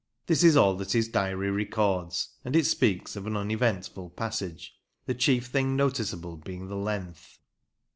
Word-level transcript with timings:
This 0.25 0.43
is 0.43 0.57
all 0.57 0.73
that 0.77 0.93
his 0.93 1.07
diary 1.09 1.51
records, 1.51 2.29
and 2.43 2.55
it 2.55 2.65
speaks 2.65 3.15
of 3.15 3.27
an 3.27 3.37
uneventful 3.37 4.09
passage, 4.09 4.75
the 5.05 5.13
chief 5.13 5.45
thing 5.45 5.75
noticeable 5.75 6.37
being 6.37 6.69
the 6.69 6.75
length. 6.75 7.37